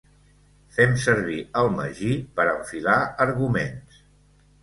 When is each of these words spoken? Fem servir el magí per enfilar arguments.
Fem 0.77 0.93
servir 1.01 1.35
el 1.61 1.69
magí 1.75 2.09
per 2.39 2.47
enfilar 2.55 2.97
arguments. 3.29 4.01